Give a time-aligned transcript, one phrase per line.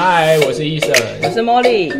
[0.00, 1.92] 嗨，我是医生，我是茉莉。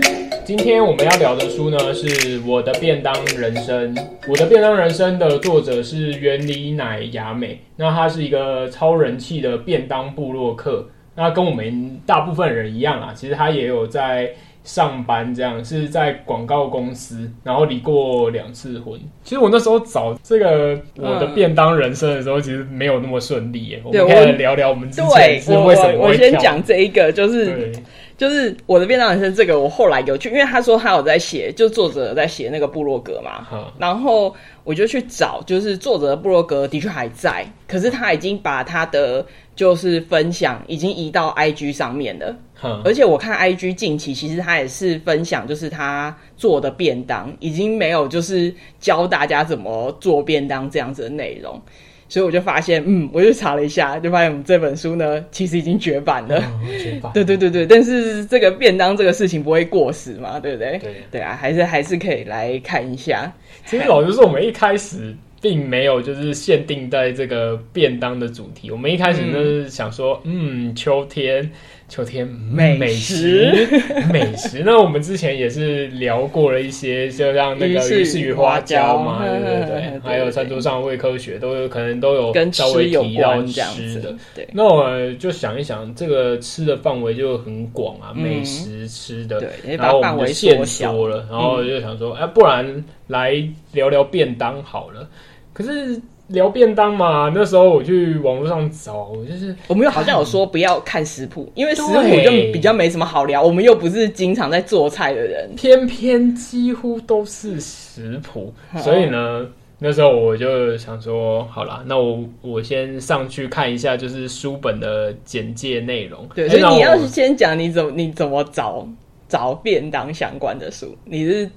[0.45, 3.93] 今天我们要聊的书呢，是我的便当人生。
[4.29, 10.89] 我的便当人生的作者是原里乃雅美，那他是一个超人气的便当部落客。
[11.17, 14.33] 那跟我们大部分人一样啊，其实他也有在。
[14.69, 19.01] 上班这样是在广告公司，然后离过两次婚。
[19.25, 23.83] 其实我那时候找这个我的便当人生的时候，其实没有那么顺利耶。
[23.91, 25.99] 对，我们可以来聊聊我们之前是为什么。
[25.99, 27.73] 我先讲这一个，就是
[28.19, 33.47] 就是我的便当人生这个，我后来有去，因为他说他有在写，就作者在写那个部落格嘛。
[33.79, 42.37] 然后我就去找，就是作者的部落格的确还在，可是他已经把他的就是分享已经移到 IG 上面了。
[42.85, 51.63] 而且我看 IG 近期其实他也是分享，就是他做的便当，已经没有就是教大家怎么做便当这样子的内容，
[52.09, 56.43] 所以我就发现，嗯，我就查了一下，就发现我们这本书呢其实已经绝版了。
[56.81, 57.13] 绝版。
[57.13, 60.79] 对对对对，但是这个便当这个事情不会过时嘛，对不对？
[60.79, 63.33] 对对啊，还是还是可以来看一下。
[63.67, 71.51] 其实老实说，我们一开始并没有就是限定在这个便当的主题，我们一开始就是想说，嗯，嗯，秋天。
[71.89, 73.51] 秋天美食。
[73.53, 74.63] 美食，美食。
[74.65, 84.15] 那我们之前也是聊过了一些，就像那个鱼翅与花椒嘛，对对 对，还有餐桌上的胃科学都有可能都有稍微提到吃的。
[84.35, 93.43] 对，那我就想一想，这个吃的范围就很广啊，美食吃的，然后我们就限缩了，然后就想说，哎，不然来
[93.73, 95.09] 聊聊便当好了。
[95.53, 96.01] 可是。
[96.29, 103.43] 聊便当嘛，那时候我去网络上找，就是我们又好像有说不要看食谱，因为食谱就比较没什么好聊。
[103.43, 109.47] 我们又不是经常在做菜的人，偏偏几乎都是食谱，所以呢，
[109.79, 116.29] 那时候我就想说，好啦，那我我先上去看一下，就是书本的简介内容。
[116.35, 118.87] 对，所以你要先讲你怎么你怎么找
[119.29, 121.51] 找便当相关的书，你是。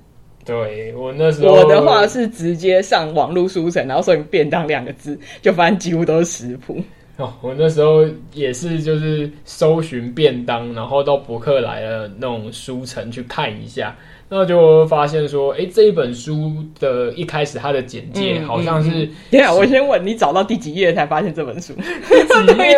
[0.43, 6.81] 对，我那时候，我的话是直接上网络书城，然后搜“便当”两个字，就发现几乎都是食谱。
[7.17, 8.03] 哦，我那时候
[8.33, 13.95] 也是，就是搜寻便当，然后到博客来的那种书城去看一下。
[14.33, 19.05] 那就发现说，哎、欸，这一本书的一开始它的简介好像是……
[19.29, 21.73] 对啊、嗯，嗯、 我先问你，找到第几页才发现这本书？
[21.73, 22.77] 第几页？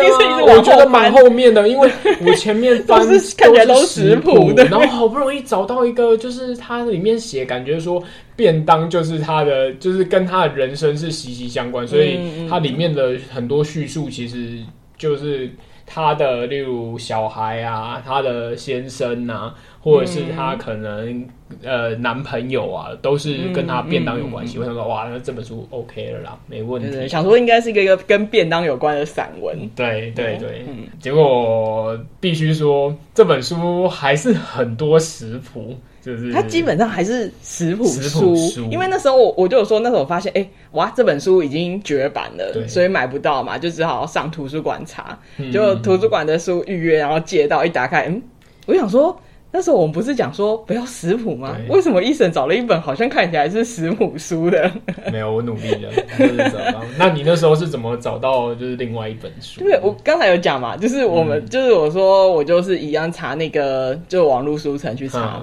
[0.52, 1.88] 我觉得蛮后面的，因为
[2.26, 8.02] 我前面翻 都是看起来都是食谱的，然后好不容易找到一个，就是它里面写，感觉说
[8.34, 12.18] 便当就是他的，就是跟他的人生是息息相关，所以
[12.50, 14.58] 它里面的很多叙述其实
[14.98, 15.48] 就是
[15.86, 19.54] 他的，例如小孩啊，他的先生啊。
[19.84, 21.28] 或者是他可能、嗯、
[21.62, 24.58] 呃男朋友啊，都是跟他便当有关系。
[24.58, 27.06] 我、想说，哇，那这本书 OK 了啦，没问题。
[27.06, 29.54] 想说应该是一个跟便当有关的散文。
[29.76, 38.34] 对对对，嗯、结果必须说这本书还是很多食谱，就是它基本上还是食谱书。
[38.36, 45.18] 书因为那时候我我就有说，那时候我发现，哎、欸，哇，这本书已经绝版了，所以买不到嘛，就只好上图书馆查。
[45.36, 48.22] 嗯、就图书馆的书预约，然后借到，一打开，嗯，
[48.64, 49.14] 我想说。
[49.56, 51.54] 那时候我们不是讲说不要食谱吗？
[51.68, 54.68] 为什么医生找了一本好像看起来是食谱书的？
[55.12, 56.82] 没有，我努力了，就是找到。
[56.98, 59.60] 那你那时候是怎么找到就是另外一本书？
[59.60, 65.40] 对，我刚才有讲嘛，就是我们、嗯、就是我说我就是一样查那个就网络书城去查。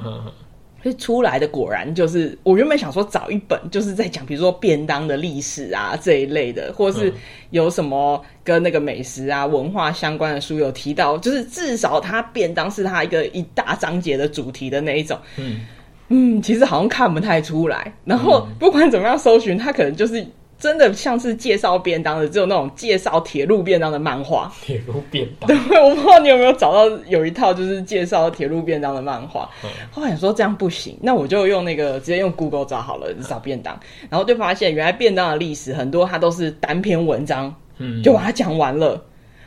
[0.82, 7.14] 所以出来的果然就是，我原本想说找一本就是在讲，比如说便当的历史啊这一类的，或是
[7.52, 15.18] 有什么跟那个美食啊文化相关的书有提到，就是至少它便当是它一个一大章节的主题的那一种。
[15.38, 15.62] 嗯
[16.10, 17.94] 嗯，其实好像看不太出来。
[18.04, 20.26] 然后不管怎么样搜寻，它可能就是。
[20.62, 24.54] 真的像是介绍便当的，只有那种介绍铁路便当的漫画。
[24.62, 29.50] 铁路便当，对，我不知道你有没有找到有一套就是介绍铁路便当的漫画。
[29.64, 33.76] 嗯、后来想说这样不行，那我就用那个直接用 Google 找好了，找便当，
[34.08, 39.04] 然后就发现原来便当的历史很多，它都是单篇文章，嗯，就把它讲完了。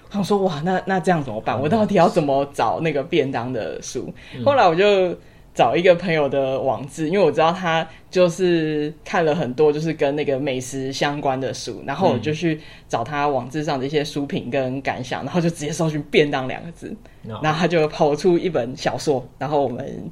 [0.08, 1.60] 我想说哇，那那这样怎么办？
[1.60, 4.12] 我到底要怎么找那个便当的书？
[4.36, 5.16] 嗯、后来我就。
[5.54, 16.94] 找一个朋友的网志，因为我知道他就是看了很多就是跟那个美食相关的书，然后我就去找他网志上的一些书评跟感想，然后就直接搜寻“便当”两个字.
[17.40, 20.10] 然后他就跑出一本小说，然后我们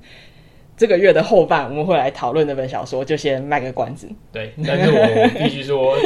[0.76, 4.08] 这个月的后半我们会来讨论那本小说，就先卖个关子。
[4.30, 5.96] 对，但是我必须说。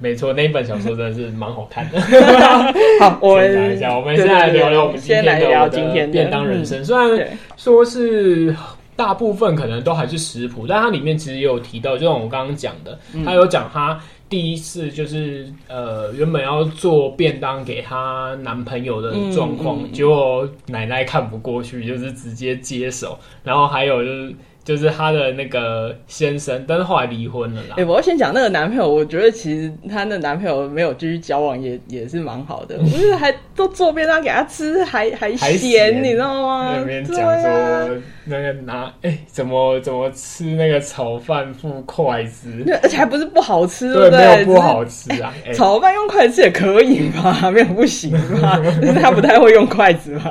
[0.00, 2.00] 没错，那一本小说真的是蛮好看的。
[3.00, 5.12] 好，我们讲一下，我们现在来聊聊我们今
[5.90, 6.84] 天的便当人生。
[6.84, 8.54] 虽然说是
[8.94, 13.98] 大部分可能都还是食谱，但它里面其实也有提到，就像我刚刚讲的，他有讲他
[14.28, 24.34] 第一次就是呃原本要做便当给她男朋友的状况，嗯嗯嗯、结果奶奶看不过去，就是直接接手，然后还有就是。
[24.68, 27.68] 就是她的那个先生，但是后来离婚了啦。
[27.70, 36.74] 哎、欸，我要先讲那个男朋友，我觉得其实她那男朋友没有继续交往也也是蛮好的， 不是还都做便当给他吃，还还咸，你知道吗？
[36.76, 42.50] 那边讲说那个拿哎、欸，怎么怎么吃那个炒饭付筷子，
[42.82, 45.32] 而且还不是不好吃，对，对没有不好吃啊。
[45.46, 47.32] 欸、炒饭用筷子吃也可以吧？
[47.50, 48.60] 没有不行吧？
[48.82, 50.30] 但是他不太会用筷子吧？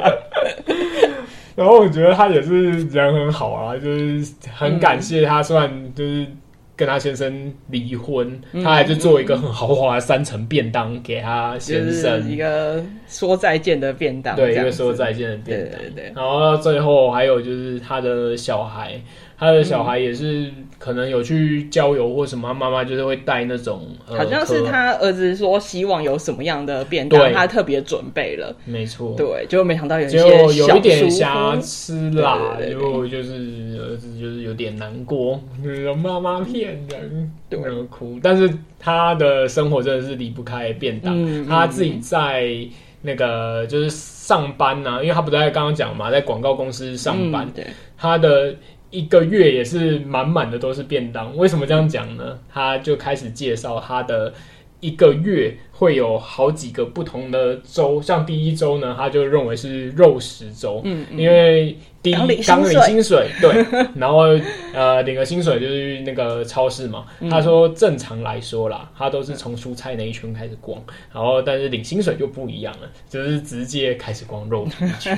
[1.57, 6.27] 然后我觉得他也是人很好啊，就是很感谢他，虽然就是
[6.75, 15.79] 跟他先生离婚，嗯、他还是做一个很豪华的三层便当给他先生，一个说再见的便当，对，一个说再见的便当。
[15.79, 16.13] 对对对。
[16.15, 19.01] 然后到最后还有就是他的小孩。
[19.39, 30.17] 他的小孩也是可能有去郊游或什么，妈妈就是会带那种，好像是他儿子说希望有什么样的便当，他特别准备了，没错，对，就没想到有一些
[30.55, 33.33] 有一点瑕疵啦，结果就是
[33.79, 37.59] 儿子就是有点难过，就是妈妈骗人，对，
[37.91, 42.47] 哭，但是他的生活真的是离不开便当，他自己在
[43.03, 47.63] 那个就是上班呢，因为他不在刚刚讲嘛，在广告公司上班，对，
[47.95, 48.55] 他的。
[48.97, 52.39] 一个月也是满满的都是便当，为什么这样讲呢？
[52.51, 54.33] 他就开始介绍他的
[54.79, 61.75] 一个月会有好几个不同的周，像第一周呢，他就认为是肉食周，嗯，嗯，因为。
[62.09, 64.27] 刚领薪水，对， 然后
[64.73, 67.05] 呃领个薪水就是那个超市嘛。
[67.19, 70.81] 嗯、他说正常来说啦，他都是从蔬菜那一圈开始逛，
[71.13, 75.09] 然后但是领薪水就不一样了，就是直接开始逛肉品区，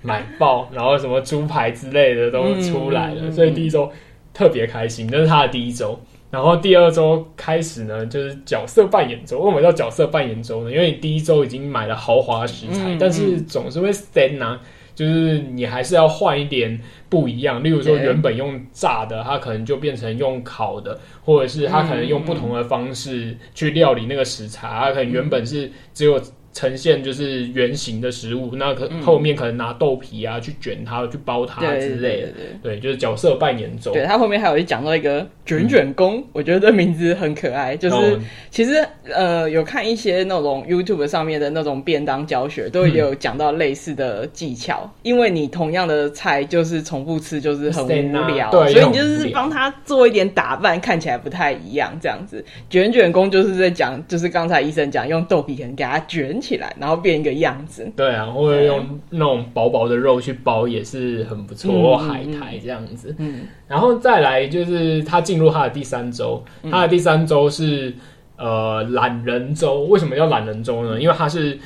[0.00, 3.20] 买爆，然后什么猪排之类的都出来了。
[3.24, 3.92] 嗯、所以第一周
[4.32, 6.00] 特别开心，那是他的第一周。
[6.32, 9.38] 然后第二周开始呢，就是角色扮演周。
[9.40, 10.70] 为什么叫角色扮演周呢？
[10.72, 14.58] 因为你第一周已经买了豪华食材，嗯、但是总是会 stand 啊。
[14.94, 26.18] 就是你还是要换一点不一样，例如说原本用炸的，它可能就变成用烤的，或者是它可能用不同的方式去料理那个食材，它可能原本是只有。
[26.52, 32.28] 呈现就是圆形的食物，那可后面可能拿豆皮啊去卷它，去包它之类的。
[32.62, 33.92] 对，就是角色扮演中。
[33.94, 37.74] 对，他后面还有一讲到一个卷卷工，嗯、我觉得这名字很可爱。
[37.74, 38.20] 就是、哦、
[38.50, 44.82] 其实呃有看一些那种 YouTube 上面的那种便当教学，都有讲到类似的技巧。
[44.84, 52.44] 嗯、因为你同样的菜就是重复吃，就是很无聊，对，所以你就是帮他做一点打扮，看起来不太一样这样子。
[52.68, 56.41] 卷卷工就是在讲，就是刚才医生讲，用豆皮可能给他卷。
[56.42, 57.90] 起来，然后变一个样子。
[57.96, 61.72] 对啊，或者用那种薄薄的肉去包，也是很不错。
[61.72, 67.94] 或、海苔这样子，嗯，然后再来就是他进入他的第三周，嗯、他的第三周是
[68.36, 69.84] 呃懒人周。
[69.84, 71.00] 为什么叫懒人周呢？
[71.00, 71.56] 因为他是。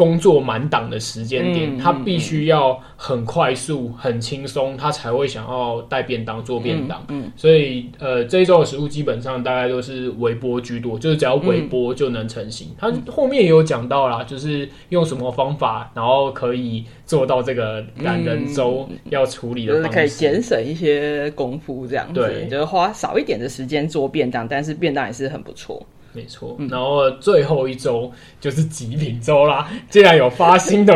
[0.00, 6.98] 工作满档的时间点，嗯、他必须要很快速、很轻松，他才会想要带便当做便当。
[7.08, 12.68] 嗯，嗯所以呃，这一周的食物基本上大概都是微波居多，就是只要微波就能成型。
[12.78, 25.86] 他、嗯、后面也有讲到啦，就是用什么方法，然后可以做到这个懒人粥要处理的方式，就是可以节省一些功夫，这样子，对，就是花少一点的时间做便当，但是便当也是很不错。
[26.12, 29.70] 没错，然后最后一周就是极品周啦。
[29.88, 30.92] 既然有发新的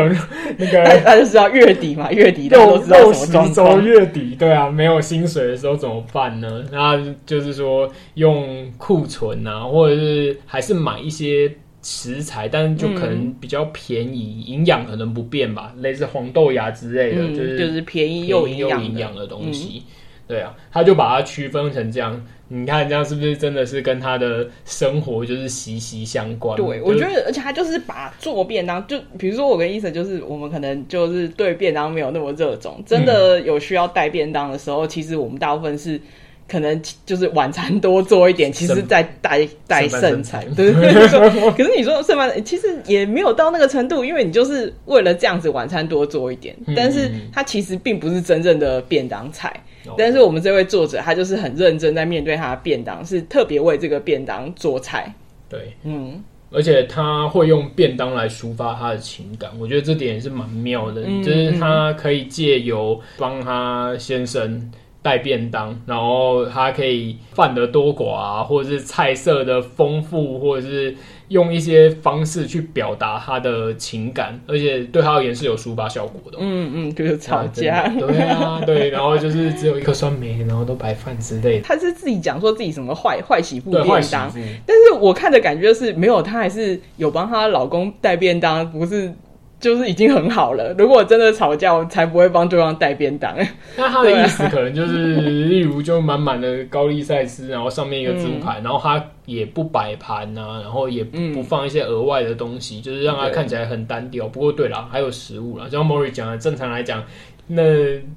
[0.57, 6.63] 那个， 那就是要月底嘛，月底六六十周月底，对啊，没有薪水的时候怎么办呢？
[6.69, 11.49] 那就是说用库存啊，或者是还是买一些
[11.81, 19.83] 食材，但是就可能比较便宜，营养、嗯、可能不变吧，类似黄豆芽之类的，嗯、就是就是便宜又营养的东西。
[19.85, 19.91] 嗯、
[20.27, 22.21] 对啊，他就把它区分成这样。
[22.47, 26.55] 你看这样是不是真的是跟他的生活就是息息相关？
[26.55, 35.99] 对，我觉得，而且他就是把做便当，就比如说我跟医生，就是我们可能就是对便当没有那么热衷，真的有需要带便当的时候，嗯、其实我们大部分是
[36.47, 41.51] 可能就是晚餐多做一点，其实在带带剩菜， 对 对对。
[41.51, 49.51] 可是你说剩饭，其实也没有到那个程度，因为你就是为了这样子晚餐多做一点，但是它其实并不是真正的便当菜。
[49.97, 55.13] 但是我们这位作者，他就是很认真在面对他的便当，是特别为这个便当做菜。
[55.47, 64.71] 对，嗯，而且他会用便当来抒发他的情感，我觉得这点也是蛮妙的，嗯、就是他可以借由帮他先生
[65.05, 70.95] 带便当，然后他可以饭的多寡啊，或者是菜色的丰富，或者是
[71.27, 76.39] 用一些方式去表达他的情感，而且对他而言是有抒发效果的。
[76.41, 77.87] 嗯嗯，就是吵架。
[77.89, 81.61] 对啊，对，然后就是只有一颗酸梅，然后都白饭之类的。
[81.61, 84.31] 他是自己讲说自己什么坏坏媳妇便当，
[84.65, 89.13] 但是我看的感觉是没有，他还是有帮她老公带便当，不是。
[89.59, 90.73] 就是已经很好了。
[90.77, 93.33] 如果真的吵架，我才不会帮对方带便当。
[93.77, 95.15] 那他的意思可能就是，
[95.47, 104.27] 例如就满满的高丽菜丝，然后上面一个猪排，嗯、然后他也不摆盘啊，然后也不，放一些额外的东西，嗯、就是让他看起来很单调。
[104.27, 105.65] 不过对了，还有食物了。
[105.65, 107.03] 就像 Mori 讲的，正常来讲，
[107.47, 107.63] 那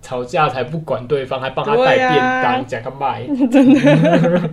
[0.02, 4.50] 吵架才不管对方，还帮他带便当，讲个卖， 真的。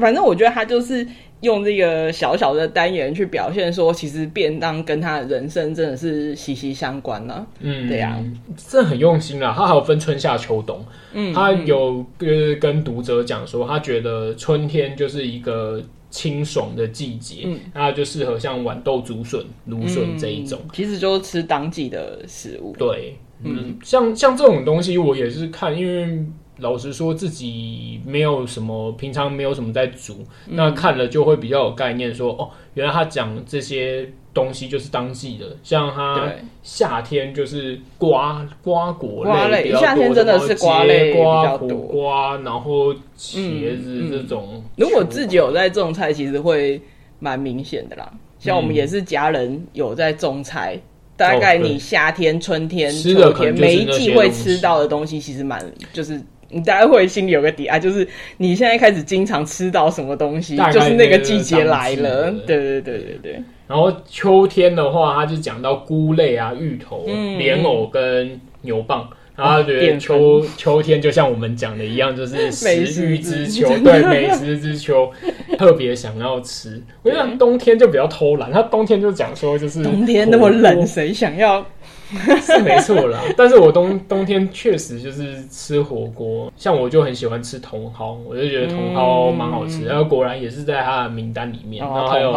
[0.00, 1.06] 反正我觉得他就是
[1.42, 7.46] 用这个小小的单元去表现说，其实便当跟他的人生真的是息息相关呢。
[7.60, 8.18] 嗯，对呀，
[8.56, 9.54] 这很用心啦。
[9.56, 22.74] 他还有分春夏秋冬，嗯，他有跟跟读者讲说，他觉得春天就是一个清爽的季节，嗯，那就适合像豌豆、竹笋、芦笋这一种，其实就是吃当季的食物。
[22.78, 26.22] 对，嗯，像像这种东西，我也是看，因为。
[26.60, 36.30] 老实说，自己没有什么，平常没有什么在煮，嗯、那看了就会比较有概念说，说哦，原来他讲这些东西就是当季的，像他
[36.62, 44.64] 夏天就是瓜瓜果类比较多，夏天真的是瓜类瓜苦瓜，然后茄子这种、嗯嗯。
[44.76, 46.80] 如果自己有在种菜，其实会
[47.18, 48.12] 蛮明显的啦。
[48.38, 50.82] 像我们也是家人有在种菜，嗯、
[51.16, 56.20] 大概你夏天、春天、秋天每一季会吃到的东西，其实蛮就是。
[56.50, 58.06] 你大概会心里有个底啊，就是
[58.38, 62.30] 你现在开始经常吃到什么东西，就是那个季节来了。
[62.46, 63.42] 对对对对对。
[63.66, 67.06] 然后秋天的话，他就讲到菇类啊，芋头、
[67.38, 69.06] 莲藕跟牛蒡。
[69.36, 75.10] 然后他觉得秋秋天就像我们讲的一样，就是 食欲之秋，对，美食之秋，
[75.56, 76.82] 特别想要吃。
[77.02, 81.64] 我觉得冬天就比较偷懒，他冬天就讲说，就是冬天那么冷，谁想要？
[82.42, 92.32] 是没错啦，但是我冬冬天确实就是吃火锅，像我就很喜欢吃茼蒿，我就觉得茼蒿蛮好吃，然后果然也是在他的名单里面，然后还有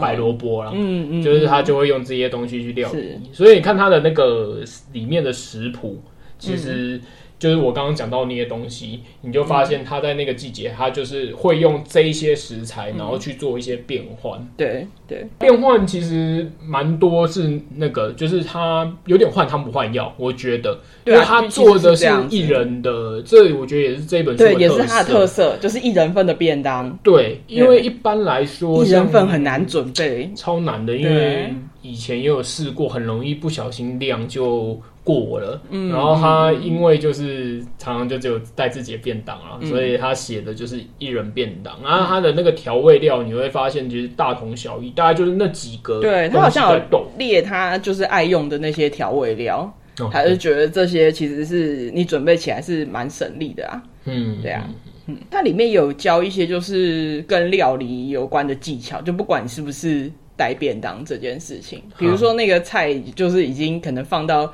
[0.00, 4.60] 白萝卜啦，嗯嗯，就是他就会用这些东西去料理，所以你看他的那个
[4.92, 6.00] 里面的食谱，
[6.38, 7.00] 其实。
[7.40, 14.38] 就是我刚刚讲到那些东西，你就发现它在那个季节，它就是会用这一些食材，然后去做一些变换。
[14.38, 14.48] 嗯。
[14.58, 20.78] 对对，变换其实蛮多，是那个，就是它有点换汤不换药，我觉得。
[21.06, 26.96] 因为他做的是一人的，这我觉得也是这本书对，也是它的特色，就是一人份的便当。
[27.02, 34.80] 对，因为一般来说，一人份很难准备，超难的，因为以前也有试过，很容易不小心量就。
[35.02, 41.74] 过了，嗯、然后他因为就是常常就只有带自己的便当啊，嗯、所以他写的就是一人便当。
[41.82, 46.00] 嗯、然后他的那个调味料，你会发现其实大同小异，大概就是那几个。
[46.00, 49.74] 对，他好像有列他就是爱用的那些调味料，
[50.12, 53.82] 还是觉得这些其实是你准备起来是蛮省力的啊。
[54.04, 54.68] 嗯，对啊，
[55.06, 64.50] 嗯，它里面有教一些就是跟料理有关的技巧，就不管你是不是带便当这件事情，比如说那个菜就是已经可能放到。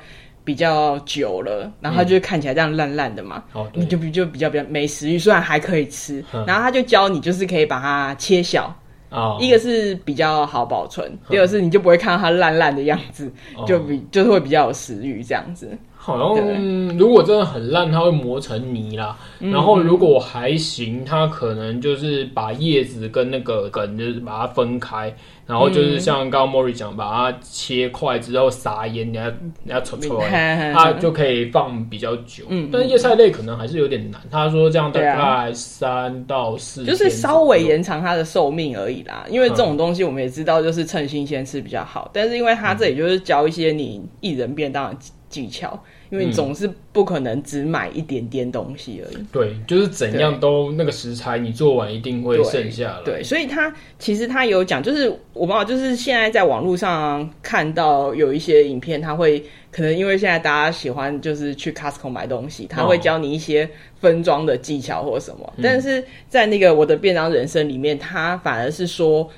[0.47, 6.25] 比较久了，然后它就看起来这样烂烂的嘛，嗯、你就比就比较比较没食欲，虽然还可以吃。
[6.33, 8.73] 嗯、然后他就教你，就是可以把它切小，
[9.11, 13.29] 哦、一个是比较好保存，嗯、第二个是你就不会看到它烂烂的样子，
[13.59, 15.69] 嗯、就比就是会比较有食欲这样子。
[16.07, 19.19] 好像如果真的很烂，它会磨成泥啦。
[19.41, 25.13] 嗯、然后如果还行，它可能就是把叶子跟那个梗就是把它分开。
[25.45, 29.29] 然后就是像刚刚 Mori 讲，把它切块之后撒盐，你要
[29.63, 32.45] 你要搓出来， 它就可以放比较久。
[32.49, 34.21] 嗯，但是叶菜类可能还是有点难。
[34.31, 39.25] 他说这样大概三到四，就是稍微延长它的寿命而已啦。
[39.29, 42.11] 因为这种东西我们也知道，就是趁新鲜吃比较好。
[42.13, 44.97] 但是因为它这里就是教一些你一人便当的
[45.29, 45.81] 技巧。
[46.11, 49.17] 因为你总是不可能只买一点点东西而已。
[49.17, 53.03] 嗯、对，就是怎样都那个食材你做完一定会剩下来。
[53.05, 63.69] 对，所以他其实他有讲，就是我爸爸就是现在在网络上看到有一些影片，他会可能因为现在大家喜欢就是去 Costco 买东西，他会教你一些
[64.01, 65.45] 分装的技巧或什么。
[65.45, 69.29] 哦、但是在那个我的便当人生里面，他反而是说。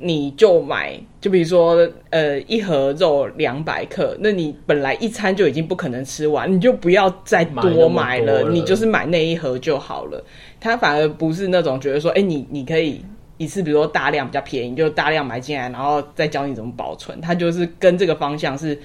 [0.00, 1.76] 你就买，就比如说，
[2.10, 10.24] 呃，一盒肉两百克，那你本来一餐就已经不可能吃完，你就不要再多买了，你就是买那一盒就好了。
[10.60, 13.00] 他反而不是那种觉得说，哎、欸，你你可以
[13.36, 17.20] 一次，比如说大量比较便宜，就大量买进来，然后再教你怎么保存。
[17.20, 18.78] 他就是跟这个方向是，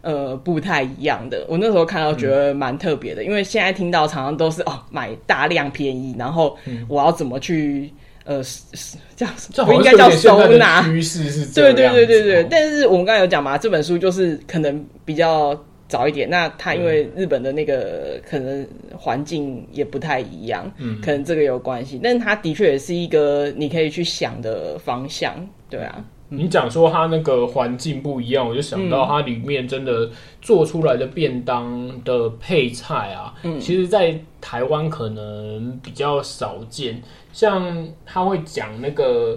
[0.00, 1.44] 呃不太一样的。
[1.50, 6.56] 我那时候看到觉得蛮特别的，嗯，因为现在听到常常都是哦买大量便宜，然后
[6.88, 7.92] 我要怎么去。
[8.24, 8.42] 呃，
[9.14, 9.34] 这样
[9.66, 12.46] 不应该叫收纳趋势是这对对对对对。
[12.50, 15.54] 但是我们刚才有讲嘛，这本书就是可能比较
[15.88, 16.28] 早一点。
[16.30, 18.66] 那它因为日本的那个可能
[18.96, 22.00] 环境也不太一样，嗯，可能这个有关系。
[22.02, 25.34] 但是它的确也是一个你可以去想的方向，
[25.68, 26.02] 对啊。
[26.30, 37.00] 你讲说它那个环境不一样，我就想到它里面真的做出来的便当的配菜啊，嗯，其实，在台湾可能比较少见。
[37.34, 39.36] 像他会讲那个，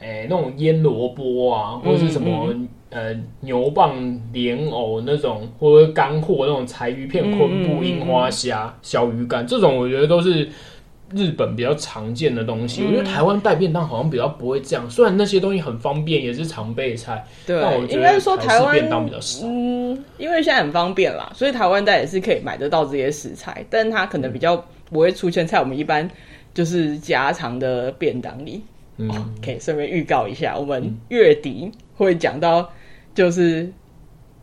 [0.00, 10.46] 诶、欸，那种腌萝卜啊，或者是什么、嗯、呃牛蒡莲藕那种，或者干货那种柴鱼片、昆布、樱花虾、小鱼干，这种我觉得都是
[11.14, 12.82] 日本比较常见的东西。
[12.82, 19.46] 嗯、我觉得台湾带便当好像比较不会这样，虽然那些东西很方便，也是常备菜，对，但我觉得说台湾便当比较少。
[19.46, 24.54] 嗯，因为现在很方便啦，所以台湾带也是可以买得到这些食材，但是它可能比较
[24.90, 26.06] 不会出现在我们一般。
[26.58, 28.64] 就是家常的便当里，
[28.96, 29.08] 嗯，
[29.40, 32.68] 可以顺便预告一下，我们月底会讲到，
[33.14, 33.70] 就是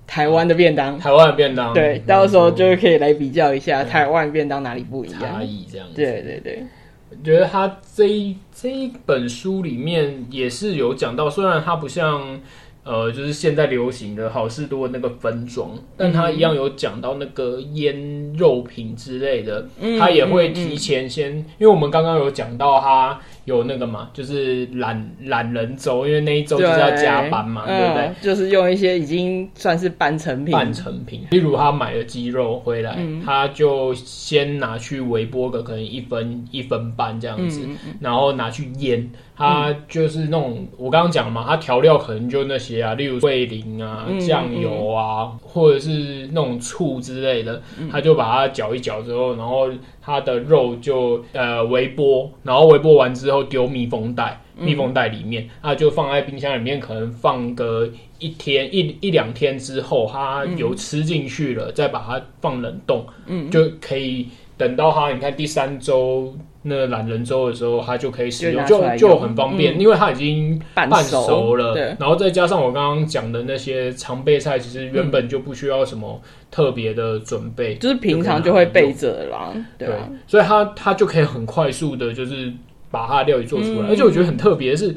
[0.07, 6.63] 台湾的便当，台湾的便当，对，到时候就可以来比较一下台湾便当哪里不一样，差异这样子，对对对。
[7.09, 12.39] 我觉得他这一这一本书里面也是有讲到，虽然它不像。
[12.85, 23.19] 呃，就是现在流行的好事多那个分装，但它一样有讲到那个腌肉品之类的，嗯、他也会提前先，因为我们刚刚有讲到他。
[23.45, 28.11] 有那个嘛，就是懒懒人周，因为那一周就是要加班嘛，对，对不对？
[28.21, 31.25] 就是用一些已经算是半成品，半成品。
[31.31, 39.09] 例如他买了鸡肉回来，嗯、他就先拿去微波个可能一分一分半这样子，嗯、然后拿去腌。
[39.37, 47.61] 他就是那种、嗯、我刚刚讲嘛，他调料可能就那些啊，例如味醂啊、酱油啊，或者是那种醋之类的，
[47.91, 49.69] 他就把它搅一搅之后，然后。
[50.05, 66.35] 它的肉就呃微波，然后微波完之后丢密封袋，密封袋里面，它就放在冰箱里面，可能放个一天一一两天之后，它有吃进去了，再把它放冷冻，嗯，就可以等到它你看第三周
[66.67, 76.21] 那懒人粥的时候，它就可以使用，就就，就很方便，嗯、因为它已经半熟了，对，然后再加上我刚刚讲的那些常备菜，其实原本就不需要什么。
[76.51, 82.49] 特别的准备，就是平常就会备着啦，对，对，所以它它就可以很快速的，就是
[82.89, 83.87] 把它的料理做出来。
[83.87, 84.95] 嗯、而且我觉得很特别的是，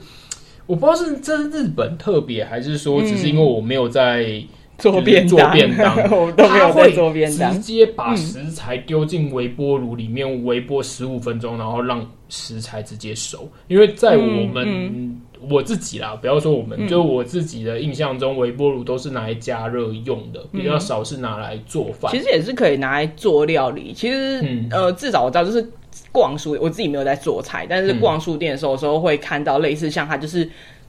[0.67, 4.41] 我不知道是这是日本特别，还是说只是因为我没有在
[4.79, 13.49] 做便当，做便当 我都没有在做便当，直接把食材丢进微波炉里面微波十五分钟，然后让食材直接熟。
[13.67, 22.11] 因为在我们、嗯嗯我自己啦，不要说我们，嗯、就我自己的印象中，微波炉都是拿来加热用的，嗯、比较少是拿来做饭。
[22.11, 23.93] 其实也是可以拿来做料理。
[23.93, 25.65] 其实，嗯、呃，至少我知道，就是
[26.11, 30.49] 逛书，我自己没有在做菜，但是逛书店的时候，有时候会看到类似像它就是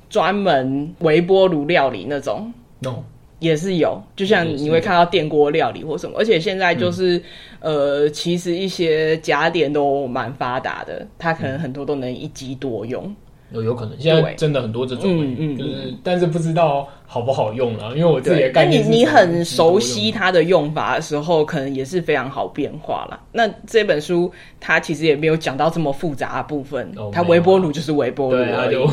[0.10, 2.52] 专门微波炉料理那种。
[2.80, 3.04] No.
[3.40, 7.18] 也是有，就像你会看到电锅料理或什么，而且现在就是，
[7.62, 13.16] 嗯、呃，其实一些家电都蛮发达的，它可能很多都能一机多用。
[13.52, 23.20] 有有可能，现在真的很多这种，嗯嗯，就是，但是不知道好不好用了，因为我自己的概念是，你你很熟悉它的用法的时候，可能也是非常好变化了。
[23.32, 28.88] 那这本书它其实也没有讲到这么复杂的部分，它微波炉就是微波炉，对，它就，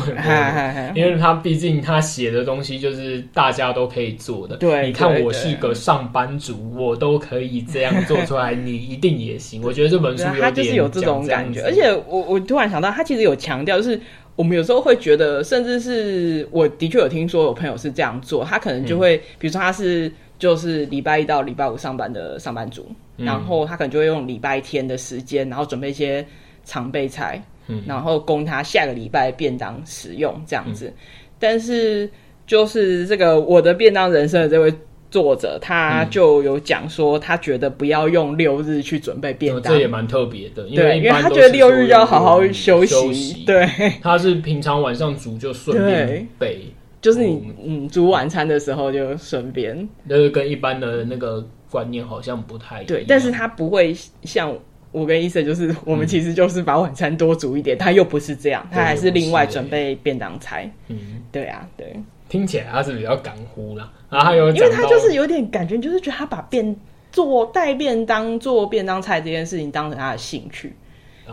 [0.99, 4.57] 因为它毕竟它写的东西就是大家都可以做的。
[4.57, 9.61] 对，你看我是个上班族，我都可以这样做出来，你一定也行。
[9.63, 14.01] 我觉得这本书它就是有这种感觉，而且我我突然想到，它其实有强调就是。
[14.37, 26.25] 我们有时候会觉得，甚至是我的确有听说有朋友是这样做，他可能就会，嗯、比如说他是就是礼拜一到礼拜五上班的上班族，嗯、然后他可能就会用礼拜天的时间，然后准备一些
[26.63, 30.85] 常备菜，嗯、然后供他下个礼拜便当使用这样子。
[30.85, 30.93] 嗯、
[31.37, 32.09] 但是
[32.45, 34.73] 就是这个我的便当人生的这位。
[35.09, 40.63] 作者他就有讲说，他觉得不要用六日去准备便当，这也蛮特别的。
[40.63, 43.45] 对，因为他觉得六日要好好休息。
[43.45, 43.65] 对，
[44.01, 46.65] 他是平常晚上煮就顺便备，
[47.01, 49.87] 就是你嗯煮晚餐的时候就顺便。
[50.09, 52.83] 就是跟一般的那个观念好像不太。
[52.83, 54.53] 对，但是他不会像
[54.91, 60.69] 我跟医生，就是我们其实就是把晚餐多煮一点，他又不是这样，他还是另外准备便当菜。
[60.89, 60.97] 嗯，
[61.31, 61.95] 对啊，对。
[62.29, 66.75] 听起来他是比较港呼啦，然后还有，因为他就是有点感觉，就是觉得他把便
[67.11, 70.73] 做带便当做便当菜这件事情当成他的兴趣，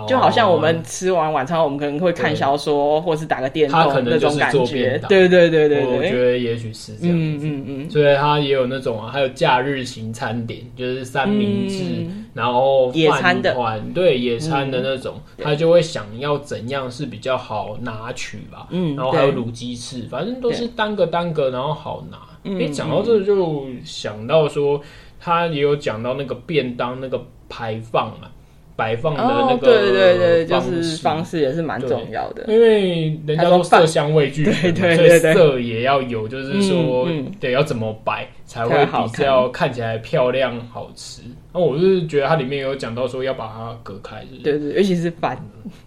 [0.09, 5.01] 就好像我们吃完晚餐，我们可能会看小说，或是打个电动那种感觉。
[5.09, 7.17] 对对对对，我觉得也许是这样。
[7.17, 7.91] 嗯嗯嗯。
[7.91, 11.85] 所以他也有那种啊，还有假日型餐点，就是三明治，
[12.35, 13.57] 然后野餐的，
[13.95, 18.67] 对野餐的那种，他就会想要怎样是比较好拿取吧。
[18.71, 18.95] 嗯。
[18.97, 22.19] 然后还有卤鸡翅，反正都是单个单个，然后好拿。
[22.43, 24.81] 哎，讲到这就想到说，
[25.19, 28.29] 他也有讲到那个便当那个排放嘛。
[28.77, 37.09] 摆放的那个，对对对，就是方式也是蛮重要的，因为人家说色香味俱全，对对对，色也要有，就是说，
[37.39, 41.23] 对，要怎么摆才会比较看起来漂亮好吃。
[41.53, 45.39] 那我是觉得它里面有讲到说要把它隔开，对对，尤其是饭。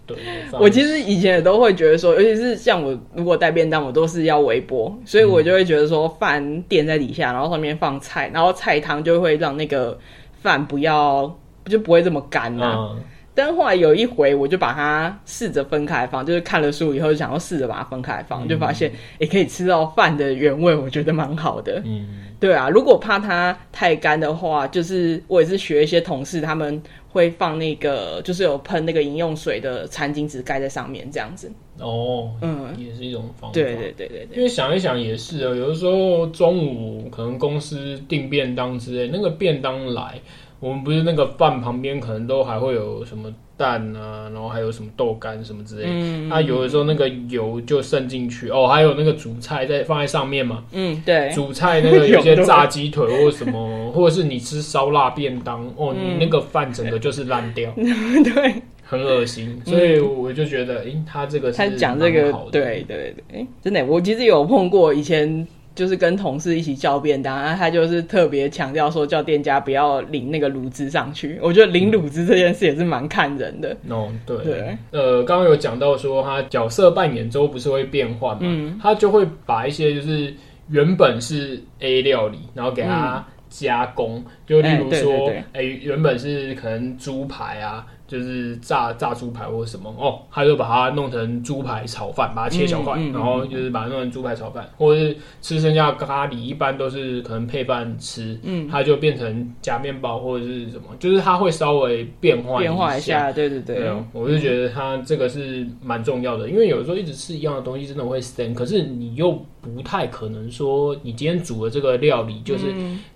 [0.06, 0.16] 对，
[0.58, 9.98] 我其实以前也都会觉得说，尤其是像我如果带便当，我都是要微波，所以我就会觉得说饭垫在底下，然后上面放菜，然后菜汤就会让那个
[10.40, 11.38] 饭不要。
[11.68, 12.90] 就不会这么干啦，啊。
[12.96, 13.02] 嗯、
[13.34, 21.80] 但后来有一回，我就把它试着分开放，就是看了书以后，就想要试着把它分开放，嗯、就发现也可以吃到饭的原味，我觉得蛮好的。
[21.84, 31.50] 嗯，对啊，如果怕它太干的话，就是我也是学一些同事，他们会放那个，就是有喷那个饮用水的餐巾纸盖在上面，这样子。
[31.78, 33.54] 哦，嗯，也是一种方法。
[33.54, 34.36] 对对对对对。
[34.36, 40.20] 因为想一想也是啊，有的时候中午可能公司订便当之类，那个便当来。
[40.60, 45.88] 我们不是那个饭旁边可能都还会有什么蛋啊，然后还有什么豆干什么之类的。
[45.92, 50.64] 嗯，它有的时候那个油就渗进去哦，还有那个主菜在放在上面嘛。
[50.72, 51.30] 嗯，对。
[51.32, 57.72] 主菜那个有些炸鸡腿或什么， 或者是你吃烧腊便当哦，你那个饭整个就是烂掉。
[57.76, 59.60] 对，很恶心。
[59.64, 65.46] 所以我就觉得，诶，他这个是他讲这个，对对对，诶，真的，我其实有碰过以前。
[65.78, 71.38] 就是跟同事一起叫便当，然后他就是特别强调说，叫店家不要淋那个卤汁上去。
[71.40, 73.76] 我觉得淋卤汁这件事也是蛮看人的。
[73.88, 80.34] 哦，对对，呃，刚刚有讲到说他角色扮演之后不是会变换嘛，嗯，他就会把一些就是
[80.68, 87.86] 原本是 A 料理，然后给他加工，嗯、就例如说，哎、欸欸，原本是可能猪排啊。
[88.08, 112.66] 就是炸炸猪排或者什么哦，他就把它弄成猪排炒饭，把它切小块，嗯嗯、然后就是把它弄成猪排炒饭，或者是吃剩下咖喱，一般都是可能配饭吃，嗯，它就变成夹面包或者是什么，就是它会稍微变化变化一下，对对对，我就觉得它这个是蛮重要的，因为有时候一直吃一样的东西真的会生，可是你又不太可能说你今天煮的这个料理就是。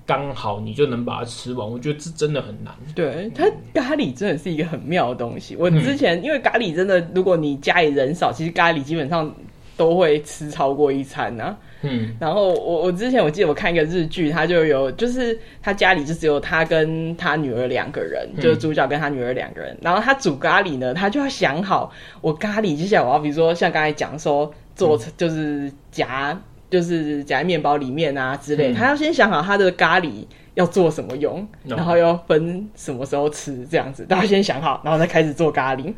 [0.05, 2.75] 刚好你就能把它吃完，我觉得这真的很难。
[2.95, 5.55] 对，它咖喱真的是一个很妙的东西。
[5.57, 9.33] 我之前、嗯、因为咖喱真的，如果你家里人少，其实咖喱基本上
[9.77, 11.57] 都会吃超过一餐啊。
[11.83, 19.75] 嗯，然后我我之前我记得我看一个日剧，他就有就是他家里就只有他跟他女儿两个人，嗯、就是主角跟他女儿两个人。
[19.81, 26.41] 然后他煮咖喱呢，他就要想好我咖喱接下来我要比如说像刚才讲说做就是夹。
[26.71, 35.93] 就是夹在面包里面啊之类，他要先想好他的咖喱要做什么用，然后要分什么时候吃这样子，大家先想好，然后再开始做咖喱。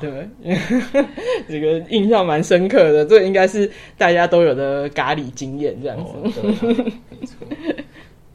[0.00, 0.28] 对，
[1.50, 6.12] 这个印象蛮深刻的，这个应该是大家都有的咖喱经验这样子。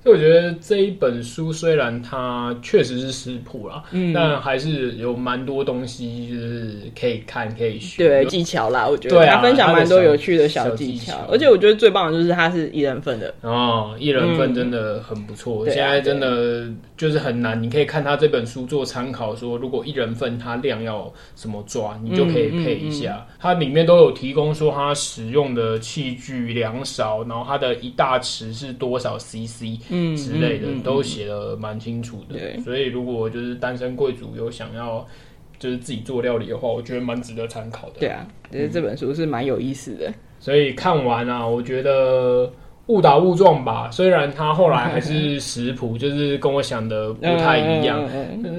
[0.10, 16.68] 我觉得这一本书虽然它确实是食谱啦，嗯，但还是有蛮多东西就是可以看可以学，对技巧啦，我觉得对他分享蛮多有趣的小技巧，而且我觉得最棒的就是它是一人份的哦，一人份真的很不错，现在真的
[17.00, 29.80] 就是很难，你可以看他这本书做参考，说如果一人份它量要怎么抓，你就可以配一下，它里面都有提供说它使用的器具量勺，然后它的一大匙是多少 CC。
[29.90, 35.08] 嗯，之类的都写的蛮清楚的，对，所以如果就是单身贵族有想要
[35.58, 38.02] 就是自己做料理的话，我觉得蛮值得参考的。
[38.02, 40.14] 对啊，觉得这本书是蛮有意思的。
[40.38, 42.52] 所以看完啊，我觉得
[42.90, 43.90] 误打误撞吧。
[43.90, 48.04] 虽然他后来还是 食谱，就是跟我想的不太一样，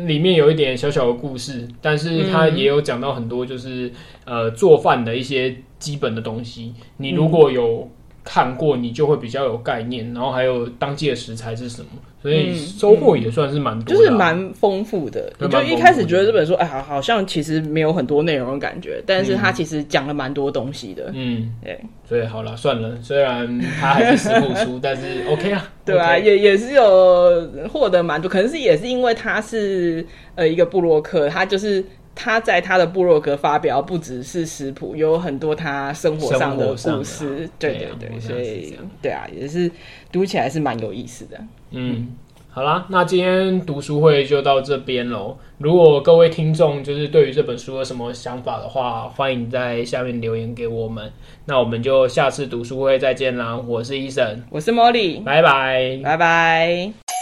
[0.06, 3.92] 里面有一点小小的故事，但是他也有讲到很多就是
[4.24, 6.72] 呃做饭的一些基本的东西。
[6.96, 7.88] 你如果有。
[8.32, 11.88] 看过你就会比较有概念，然后还有当季的食材是什么，
[12.22, 15.32] 所以收获也算是蛮多的，啊嗯嗯，就是蛮丰富的。
[15.40, 21.10] 你就一开始觉得这本书，哎，好，好像其实没有很多内容的感觉，但是它其实讲了蛮多东西的。
[21.12, 31.84] 嗯，对，所以好了，算了，虽然它还是食谱书， 但是 OK 啊，对啊，也也是有获得蛮多，可能是也是因为它是呃一个布洛克，他就是。
[32.22, 37.48] 他在他的部落格发表不只是食谱，有很多他生活上的故事。
[37.58, 39.70] 对对对，所以对啊，也是
[40.12, 41.40] 读起来是蛮有意思的。
[41.70, 42.08] 嗯，
[42.50, 45.38] 好啦，那今天读书会就到这边喽。
[45.56, 51.10] 如果各位听众就是对于这本书有什么想法的话，欢迎在下面留言给我们。
[51.46, 53.56] 那我们就下次读书会再见啦！
[53.56, 57.19] 我是 Eason，我是 Molly，拜拜，拜拜。